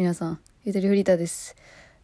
[0.00, 0.38] 皆さん。
[0.64, 1.54] ゆとりフリーターです。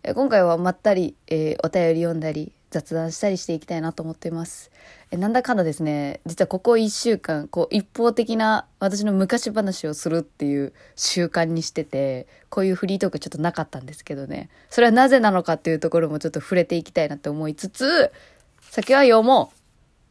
[0.03, 4.71] え今回はまったり、えーお便り読んだり、雑談したりしていきたいなと思っています。
[5.11, 14.51] えなんだかんだですね、実はここ1週間、こう一方的な私の昔話をするっていう習慣にしてて、こういうフリートークちょっとなかったんですけどね。
[14.69, 18.13] それはなぜなのかっていうところもちょっと触れていきたいなって思いつつ、
[18.61, 19.53] 先は読も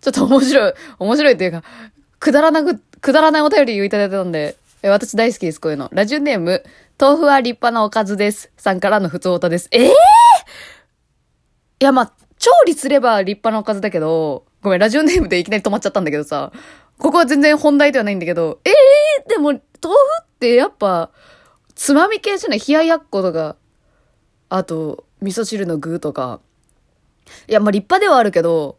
[0.02, 0.04] う。
[0.04, 1.64] ちょっと面白い、面白いというか、
[2.17, 5.90] くだらなく、くだらないお便りをいただいたので、え私大好きです、こういうの。
[5.94, 6.64] ラジオネーム、
[6.98, 8.52] 豆腐は立派なおかずです。
[8.55, 9.67] さんからの普通おたです。
[9.72, 9.91] ええい
[11.80, 16.53] や、まあ、調理すれば立派なおかずだけど、ごめん、ラジオネームでいきなり止まっちゃったんだけどさ、
[16.98, 18.73] ここは全然本題ではないんだけど、ええ
[19.27, 19.62] でも、豆腐
[20.23, 21.12] ってやっぱ、
[21.76, 22.59] つまみ系じゃない？
[22.59, 23.58] 冷ややっことか、
[24.48, 26.39] あと、味噌汁の具とか、
[27.50, 28.77] いや、まあ立派ではあるけど、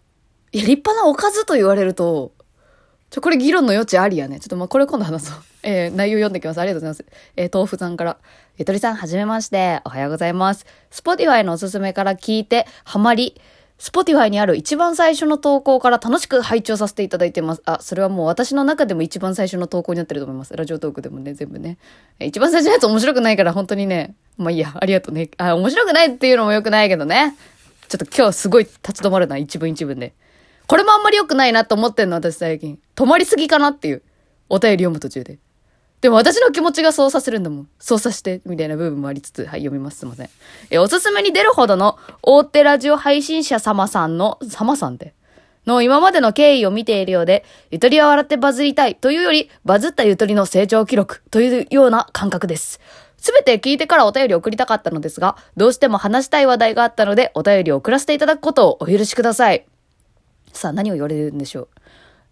[0.52, 2.32] いや、立派なおかずと言われると、
[3.10, 4.41] ちょ、これ議論の余地ありやね。
[4.41, 5.37] ちょっとまこれ今度話そう。
[5.67, 6.61] えー、内容読んできます。
[6.61, 7.19] ありがとうございます。
[7.35, 8.19] えー、豆腐さんから。
[8.57, 9.83] ゆとりさん、はじめまして。
[9.85, 10.65] おはようございます。
[10.93, 13.41] Spotify のおすすめから聞いて、ハマり、
[13.81, 17.63] Spotify にある一番最初の投稿から楽しく拝聴させていただいてます。
[17.67, 20.57] あ、それはもう私の中でも一番最初の投稿になってると思います。
[20.57, 21.79] ラジオトークでもね、全部ね。
[22.21, 25.31] 一番最初のやつ面白くないから本当にね、まあいいや、ありがとうね。
[25.37, 27.37] あ、面白くないっていうのも良くないけどね。
[27.89, 30.15] ちょっと今日すごい立ち止まるな、一文一文で。
[30.69, 32.79] これもあんまり良くないなと思ってんの、私最近。
[32.95, 34.03] 止まりすぎかなっていう。
[34.49, 35.39] お便り読む途中で。
[36.07, 37.68] でも私の気持ちがそうさせるんだもん。
[37.80, 39.99] そうさして、みたいな部分もありつつ、はい、読みます。
[39.99, 40.30] すいません。
[40.71, 45.15] え、おすすめに出るほどの大手ラジオ配信者様さんの、様さんって、
[45.66, 52.79] の今までの経緯を見ているようで、ゆとりは笑ってバズりたいというより、バズったゆとりの成長記録というような感覚です。
[53.18, 59.66] すべて聞いてからお便り送りたかったのですが、どうしても話したい話題があったので、お便りを送らせていただくことをお許しください。
[60.52, 61.68] さあ、何を言われるんでしょう。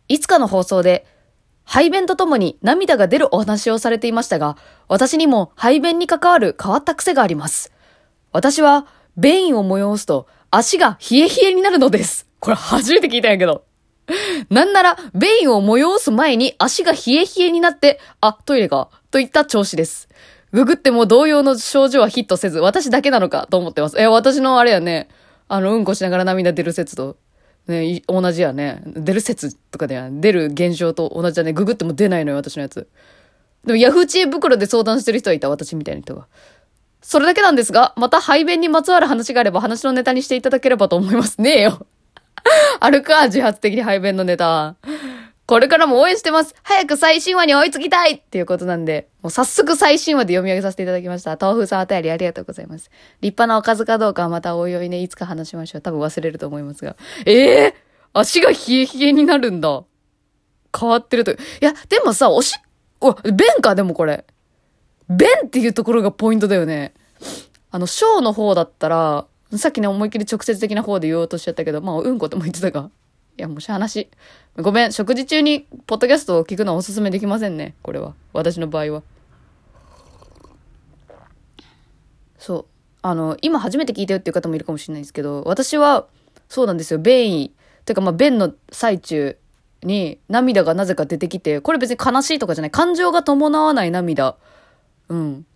[0.06, 1.12] いつかの放送で、
[1.64, 4.56] 排便とともに涙が出るお話をされていましたが、
[4.88, 7.72] 私にも排便に関わる変わった癖があります。
[8.32, 12.26] 私は、便意を催すと、足が冷え冷えになるのです。
[12.40, 13.64] これ初めて聞いたんやけど。
[14.50, 20.08] なんなら、便意を催す前に足が冷え冷えになって、あ、トイレか、といった調子です。
[20.52, 24.00] ググっても同様の症状はヒットせず、私だけなのかと思ってます。
[24.00, 25.08] え、私のあれやね、
[25.48, 27.16] あの、うんこしながら涙出る説と、
[27.66, 28.82] ね、同じやね。
[28.86, 31.52] 出る説とかでは、出る現象と同じだね。
[31.52, 32.88] ググっても出ないのよ、私のやつ。
[33.64, 36.26] でも、ヤフー知恵袋で相談してる人はいた、私みたいな人が。
[37.00, 41.40] それだけなんですが、また排便にまつわる話があれば話のネタにしていただければと思います。
[41.40, 41.86] ねえよ。
[42.80, 44.76] あるか、自発的に排便のネタ。
[45.46, 46.54] これからも応援してます。
[46.62, 51.36] 早く最新話に追いつきたいっていうことなんで、もう早速最新話で読み上げさせていただきました。
[51.38, 52.90] 豆腐さんお便りありがとうございます。
[53.20, 55.80] 立派なおかずかどうかはまたおいおいね、いつか話しましょう。
[55.82, 56.96] 多分忘れると思いますが。
[57.26, 57.74] ええ
[58.14, 59.84] 足が冷え冷えになるんだ。
[60.78, 61.32] 変わってると。
[61.32, 62.56] いや、でもさ、おし、
[63.00, 64.24] お、便か、でもこれ。
[65.10, 66.94] 便っていうところがポイントだよね。
[67.70, 69.26] あの、小の方だったら、
[69.58, 72.90] さっきね、思いっきり直接的な方で言おうとしちゃったけど、まあ、うんこっても言ってたが。
[73.36, 74.08] いや、もうしゃあなし。
[74.56, 77.74] ごめん、食事中に、ポッドキャストを聞くのはおすすめできませんね。
[77.82, 78.14] これは。
[78.32, 79.02] 私の場合は。
[82.38, 82.64] そう。
[83.02, 86.06] あの、今初めて聞いたよっていう方もいるかもしれないですけど、私は、
[86.48, 86.98] そうなんですよ。
[86.98, 87.52] 便意。
[87.84, 89.36] てか、まあ、便の最中
[89.82, 92.70] に涙がなぜか出てきて、これ別に悲しいとかじゃない。
[92.70, 94.36] 感情が伴わない涙。
[95.08, 95.46] うん。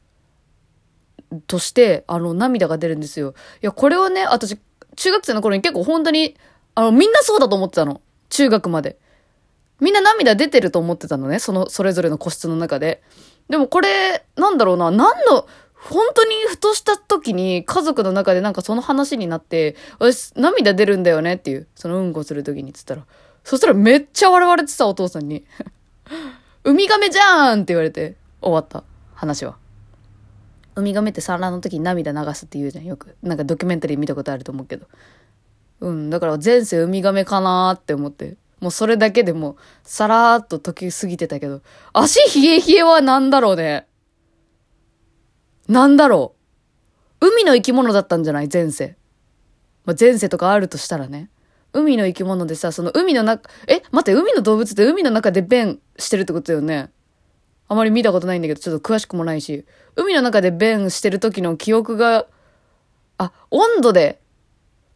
[1.46, 3.34] として、あの、涙が出るんですよ。
[3.62, 4.58] いや、これはね、私、
[4.96, 6.36] 中学生の頃に結構本当に、
[6.78, 8.00] あの、みんなそうだと思ってたの。
[8.28, 8.98] 中学まで。
[9.80, 11.40] みんな涙出てると思ってたのね。
[11.40, 13.02] その、それぞれの個室の中で。
[13.48, 23.04] でもこれ、なんだろうな、何の、本当にふとした時に家族の中でなんかその話になって、私涙出るんだよねっていう、そのうんこする時にっつったら、
[23.42, 25.44] そしたらめっちゃ笑われてたお父さんに。
[26.62, 28.84] ウミガメじゃーんって言われて終わった
[29.14, 29.56] 話は。
[30.76, 33.16] ウミガメって産卵の時に涙流すって言うじゃん、よく。
[33.24, 34.86] なんかドキュメンタリー見たことあると思うけど。
[35.80, 38.36] うん、だから前世ウミガメかなーって思って。
[38.60, 43.86] もうそれだけでもう、さらーっと時過ぎてたけど、足冷え冷えはなんだろうね。
[45.68, 46.34] なんだろ
[47.20, 47.26] う。
[47.28, 48.48] 海の生き物だったんじゃない？
[48.52, 48.96] 前世。
[49.84, 51.30] まあ、前世とかあるとしたらね。
[51.72, 56.90] 海の生き物でさ、その海の中、え、待って、海の動物って海の中で便してるってことだよね。
[57.68, 59.66] あまり見たことないんだけど、ちょっと詳しくもないし。
[59.94, 62.26] 海の中で便してる時の記憶が、
[63.18, 64.20] あ、温度で、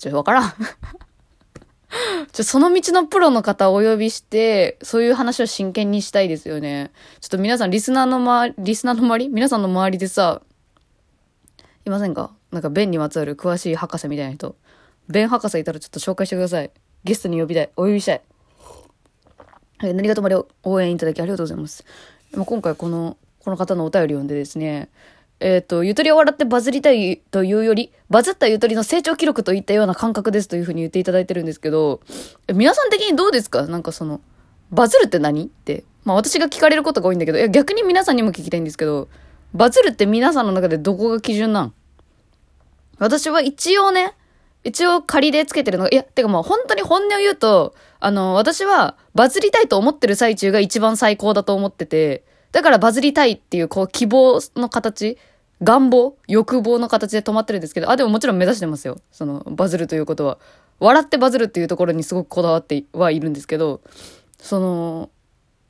[0.03, 0.53] ちょ、わからん。
[2.33, 6.91] ちょ、その道のプロの方をお呼びして、そういう話を真剣にしたいですよね。
[7.21, 9.29] ちょっと皆さん、リスナーの周り、リスナーの周り？
[9.29, 10.43] 皆さんの周りでさ、
[11.85, 12.35] いませんか？
[12.51, 14.57] なんか、弁にまつわる詳しい博士みたいな人。
[15.09, 16.73] 弁博士いたらちょっと紹介してください。
[17.05, 17.71] ゲストに呼びたい。
[17.77, 18.23] お呼びしたい。
[19.79, 21.85] はい、何事もあれ応援いただきありがとうございます。
[22.33, 24.89] でも今回この、この方のお便りを読んでですね、
[25.45, 32.01] えっ、と、ゆとりを笑ってバズりたいというより、バズったゆとりの成長記録といったような感覚ですというふうに言っていただいてるんですけど、
[32.55, 33.67] 皆さん的にどうですか？
[33.67, 34.21] なんかその、
[34.71, 35.83] バズるって何って。
[36.05, 39.09] まあ私が聞かれることが多いんだけど、いや逆に皆さんにも聞きたいんですけど、
[39.53, 41.75] バズるって皆さんの中でどこが基準なん？
[42.99, 44.15] 私は一応ね、
[44.63, 52.23] 一応仮でつけてるのが、いや、てかもう本当に本音を言うと、あの、私はバズりたいと思ってる最中が一番最高だと思ってて、
[52.53, 55.19] だからバズりたいっていう、こう、希望の形、
[55.63, 58.99] 願望、欲望の形で止まってるんですけど、あ、でももちろん目指してますよ。
[59.13, 60.39] その、バズるということは。
[60.81, 63.81] 笑ってバズるっていうところにすごくこだわってはいるんですけど、
[64.39, 65.11] その、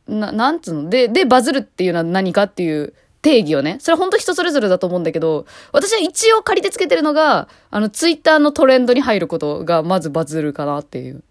[0.08, 0.88] な、なんつうの？
[0.88, 11.22] で、で、バズるっていうのは何かっていう定義をね、それ本当人それぞれだと思うんだけど、私は一応借りてつけてるのが、あの、ツイッターのトレンドに入ることがまずバズるかなっていう。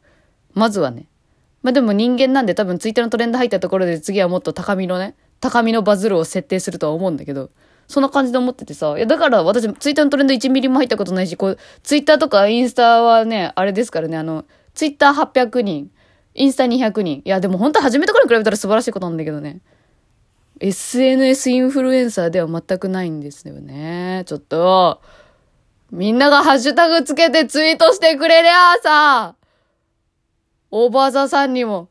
[0.54, 1.08] まずはね。
[1.64, 7.50] まあでも人間なんで多分ツイッターのトレンド入ったところで次はもっと高みのね、高みのバズるを設定するとは思うんだけど、
[7.92, 15.92] そんな感じで思っててさ、いやだから私ツイッターのトレンド1ミリも入ったことないし、こう、ツイッターとかインスタはね、あれですからね、あの、ツイッター800人、
[16.34, 17.22] インスタ200人。
[17.26, 19.60] いやでも本当始めた頃に比べたら素晴らしいことなんだけどね。
[20.62, 24.24] SNS インフルエンサーでは全くないんですよね。
[24.26, 25.02] ちょっと、
[25.92, 29.36] みんながハッシュタグつけてツイートしてくれりゃあさ、
[30.70, 31.90] オーバーザさんにも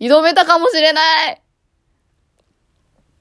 [0.00, 1.00] 挑めたかもしれな
[1.30, 1.42] い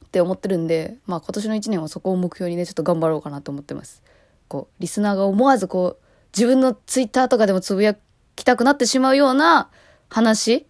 [0.08, 4.02] って思ってるんで、まあ今年の1年はそこを目標にね、ちょっと頑張ろうかなと思ってます。
[4.48, 6.04] こう、リスナーが思わずこう、
[6.36, 7.96] 自分のツイッターとかでもつぶや
[8.36, 9.70] きたくなってしまうような
[10.10, 10.66] 話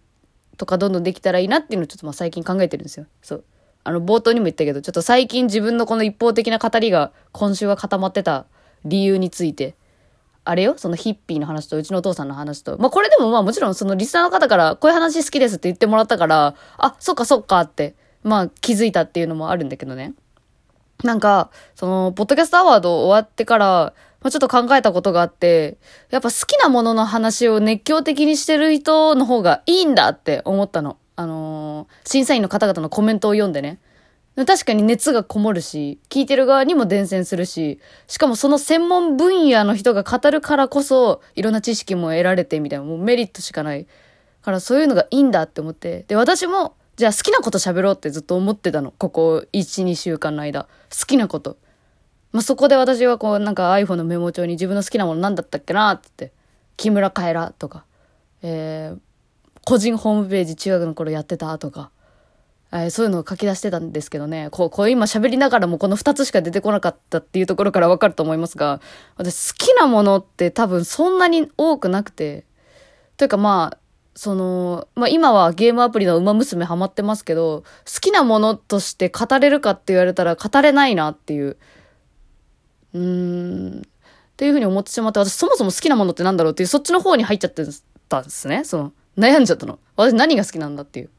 [0.56, 3.06] とかどんどんできたらいいなっていうのをちょっとまあ最近考えてるんですよ。
[3.22, 3.44] そう。
[3.84, 8.46] あの、冒頭にも言ったけど、ちょっと最近自分のこの一方的な語りが今週は固まってた
[8.84, 9.76] 理由について、
[10.44, 10.74] あれよ？
[10.78, 12.78] そのヒッピーの話とうちのお父さんの話と。
[12.78, 20.14] まあ、これでもまあもちろんそのリスナーの方からこういう話好きですって言ってもらったから、あ、そっかそっかって、まあ気づいたっていうのもあるんだけどね。
[21.04, 25.78] なんか、その、ポッドキャストアワード終わってから、まあ、ちょっと考えたことがあって、
[26.10, 30.96] やっぱ好きなものの話を熱狂的にしてる人の方がいいんだって思ったの。
[31.14, 33.78] あのー、審査員の方々のコメントを読んでね。
[34.46, 43.86] 確かに熱がこもるし、聞いてる側にも伝染するし、しかもその専門分野の人が語るからこそ、いろんな知識も得られてみたいな、もうメリットしかない。
[44.42, 46.04] からそういうのがいいんだって思って。
[46.08, 48.90] で、私も、じゃあ好きなこと喋ろうってずっと思ってたの。
[48.90, 50.64] ここ1、2週間の間。
[50.64, 51.56] 好きなこと。
[52.32, 56.32] まあ、そこで私はこう、なんか iPhone のメモ帳に自分の好きなもの何だったっけなってって、
[56.76, 57.84] 木村カエラとか、
[58.42, 58.98] えー、
[59.64, 61.92] 個人ホームページ中学の頃やってたとか、
[62.72, 68.80] えー、そういうのを書き出してたんですけどね、こう、こう今喋りながらもこの2つしか出てこなかったっていうところからわかると思いますが、
[69.16, 72.44] 私好きなものって多分そんなに多くなくて、
[73.16, 73.78] というかまあ、
[74.18, 81.56] その、まあ今はゲームアプリの馬娘ハマってますけど、好きなものとして語れるかって言われたら語れないなっていう。
[82.94, 83.78] うーん。
[83.78, 83.82] っ
[84.36, 87.64] ていうふうに思ってしまって、私そもそも好きなものってなんだろうっていう、そっちの方に入っちゃって
[88.08, 88.64] たんですね。
[88.64, 89.78] その、悩んじゃったの。
[89.94, 91.10] 私何が好きなんだっていう。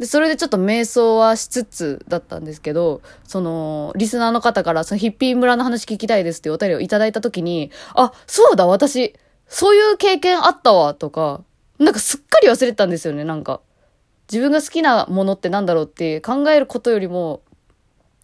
[0.00, 9.14] で、それでちょっと瞑想はしつつだったんですけど、その、リスナーの方からそのヒッピー村の話聞きたいですっていうお便りをいただいた時に、あ、そうだ、私、
[9.46, 11.44] そういう経験あったわ、とか、
[11.80, 13.60] なんかすっかり忘れてたんですよね、なんか。
[14.30, 17.42] 自分が好きなものってなんだろうって考えることよりも、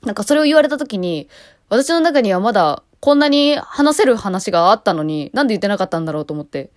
[0.02, 1.28] なんかそれを言われた時に、
[1.68, 6.70] 私の中にはまだこんなに話せる話があったのに、なんで言ってなかったんだろうと思って。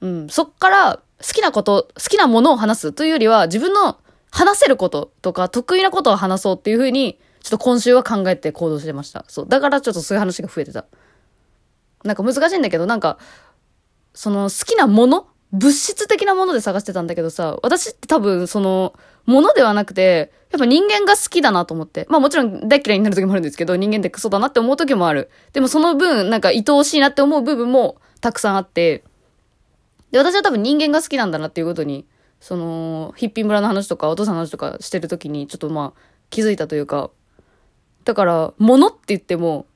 [0.00, 0.28] うん。
[0.28, 3.98] そっから好きなこと、好きなものを話すというよりは、自分の
[4.30, 9.24] 話せることとか、得意なことを話そうっていうふうに、ちょっと今週は考えて行動してました。
[9.28, 9.46] そう。
[9.48, 10.86] だからちょっとそういう話が増えてた。
[12.04, 13.18] なんか難しいんだけど、なんか、
[14.14, 22.06] その好きなもの物質的なもので探してたんだけどさ、私って多分その、ものではなくて、やっぱ人間が好きだなと思って。
[22.08, 25.30] まあもちろん大嫌いになる時もあるんですけど、人間ってクソだなって思う時もある。
[25.52, 29.04] でもその分、なんか愛おしいなって思う部分もたくさんあって、
[30.10, 32.06] で、私は多分人間が好きなんだなっていうことに、
[32.40, 36.00] その、ヒッピー村の話とか、お父さんの話とかしてる時に、ちょっとまあ、
[36.30, 37.10] 気づいたというか、
[38.04, 39.66] だから、物って言っても、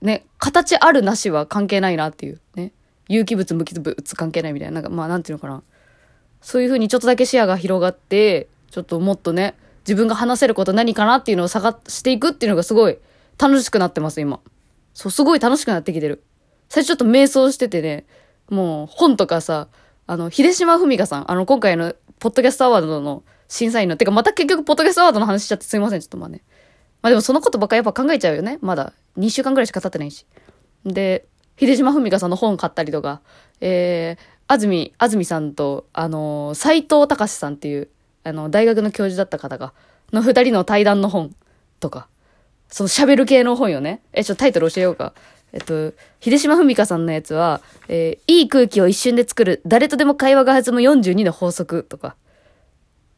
[0.00, 2.72] ね、形あるなしは関係ないなっていう、ね。
[3.12, 5.62] 有機物、無機物関係ないみたいな、なんか、まあ、なんていうのかな。
[6.40, 9.54] そういうふうにちょっとだけ視野が広がって、ちょっともっとね、
[9.86, 12.98] 自分が話せること何かなっていうのを探していくっていうのがすごい
[13.38, 14.40] 楽しくなってます、今。
[14.94, 16.22] そう、すごい楽しくなってきてる。
[16.68, 18.06] 最初ちょっと瞑想しててね、
[18.48, 19.68] もう本とかさ、
[20.06, 26.42] あの、秀島文香さん、あの、今回の、ポッドキャストアワードの審査員の、てかまた結局ポッドキャストアワードの話しちゃってすいません、ちょっとまあね。
[27.02, 28.58] まあでもそのことばっかやっぱ考えちゃうよね。
[28.62, 30.24] まだ2週間くらいしか経ってないし。
[30.84, 31.26] で、
[31.58, 33.20] 秀島文香さんの本買ったりとか、
[33.60, 37.88] えー、安住、安住さんと、あの斎藤隆さんっていう、
[38.24, 39.72] あの、大学の教授だった方が、
[40.12, 41.34] の二人の対談の本
[41.80, 42.08] とか、
[42.68, 44.00] その喋る系の本よね。
[44.12, 45.12] え、ちょっとタイトル教えようか。
[45.52, 52.16] えっと、秀島文香さんのやつは、えー、いい空気を一瞬で作る、誰とでも会話が弾む42の法則とか、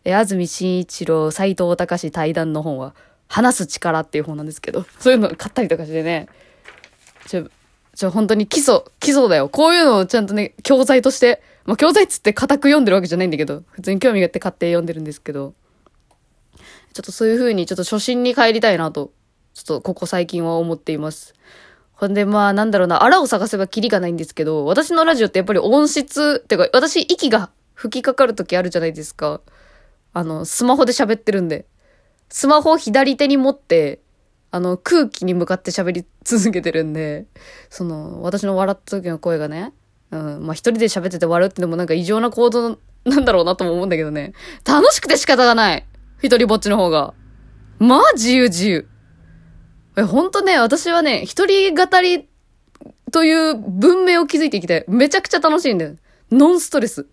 [0.04, 2.94] えー、安住紳一郎、斎藤隆対談の本は、
[3.28, 6.28] 話す力っていう本なんですけど、そういうの買ったりとかしてね、
[7.26, 7.48] ちょ、
[7.96, 9.48] ちょ、本当に基礎、基礎だよ。
[9.48, 15.54] こういうのをちゃんとね、教材として、まあ、教材っつって固く読んでるわけじゃないんだけど、普通に興味があって買って読んでるんですけど、
[16.92, 19.12] ちょっとそういう風にちょっと初心に帰りたいなと、
[19.54, 21.34] ちょっとここ最近は思っています。
[21.92, 29.40] ほんで、まあ、なんだろうな、あらを探せばキリがないんですけど、私のラジオってやっぱり音質、ってか、私、息が吹きかかる時あるじゃないですか。
[30.12, 31.66] あの、スマホで喋ってるんで。
[32.28, 34.00] スマホを左手に持って、
[34.54, 37.26] あの、空気に向かって喋り続けてるんで、
[37.70, 39.72] その、私の笑った時の声がね、
[40.12, 44.32] うん、まあ、一人で喋ってて笑うってのもなんか異常な行動なんだろうなとも思うんだけどね。
[44.64, 45.84] 楽しくて仕方がない
[46.22, 47.14] 一人ぼっちの方が。
[47.80, 48.86] まあ、自由自由。
[49.96, 52.28] え、ほんとね、私はね、一人語り
[53.10, 54.84] という文明を築いていきたい。
[54.86, 55.96] めちゃくちゃ楽しいんだよ。
[56.30, 57.08] ノンストレス。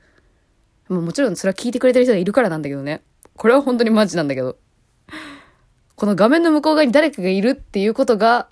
[0.90, 3.02] ももちろんそれは聞いてくれてる人がいるからなんだけどね。
[3.36, 4.58] これは本当にマジなんだけど。
[6.02, 8.48] この画面の向こう側に誰かがいるっていうことが、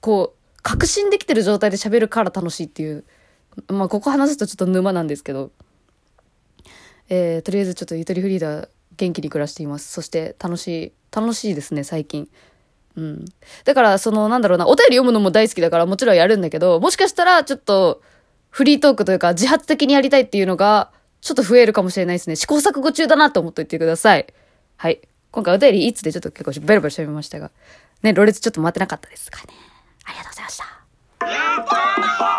[0.00, 3.04] こう、確信できてる状態で喋るから楽しいっていう。
[3.68, 5.50] まあ、ここ話すとちょっと沼なんですけど。
[7.10, 9.92] えー、とりあえずちょっとゆとりフリーダー元気に暮らしています。
[9.92, 12.26] そして楽しい、楽しいですね、最近。
[12.96, 13.26] うん。
[13.66, 18.00] だから、その、なんだろうな、お便り読むのも大好きだからもちろんやるんだけど、もしかしたら、ちょっと、
[18.48, 22.36] フリートークというか、自発的にやりたいっていうのが、ちょっと増えるかもしれないですね。
[22.36, 24.32] 試行錯誤中だなと思っておいてください。
[24.78, 25.02] はい。
[25.34, 27.50] 今回お便りいつでちょっと結構ベロベロ喋りましたが。
[28.04, 29.46] ね、ロレツちょっと待ってなかったですかね。
[30.04, 30.58] ありがとうございまし
[32.20, 32.33] た。